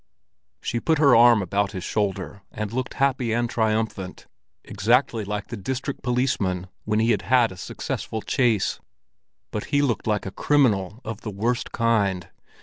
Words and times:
She 0.63 0.79
put 0.79 0.97
her 0.97 1.15
arm 1.15 1.43
about 1.43 1.73
his 1.73 1.83
shoulder, 1.83 2.41
and 2.51 2.73
looked 2.73 2.95
happy 2.95 3.33
and 3.33 3.47
triumphant, 3.47 4.25
exactly 4.63 5.23
like 5.23 5.49
the 5.49 5.55
district 5.57 6.01
policeman 6.01 6.65
when 6.85 6.97
he 6.97 7.11
has 7.11 7.21
had 7.21 7.51
a 7.51 7.55
successful 7.55 8.23
chase; 8.23 8.79
but 9.51 9.65
he 9.65 9.83
looked 9.83 10.07
like 10.07 10.25
a 10.25 10.31
criminal 10.31 11.01
of 11.05 11.21
the 11.21 11.29
worst 11.29 11.71
kind. 11.71 12.29